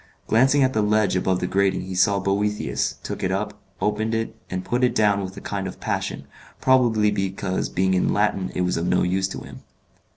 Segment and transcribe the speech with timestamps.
[0.25, 4.35] Glancing at the ledge above the grating he saw Boethius, took it up, opened it,
[4.49, 6.25] and put it down with a kind of passion,
[6.59, 9.61] probably because being in Latin it was of no use to him.